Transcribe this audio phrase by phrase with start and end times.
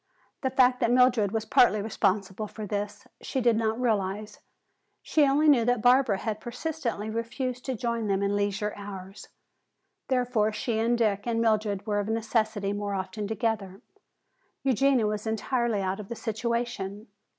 [0.41, 4.39] The fact that Mildred was partly responsible for this, she did not realize.
[5.03, 9.27] She only knew that Barbara had persistently refused to join them in leisure hours.
[10.07, 13.79] Therefore she and Dick and Mildred were of necessity more often together;
[14.63, 17.05] Eugenia was entirely out of the situation.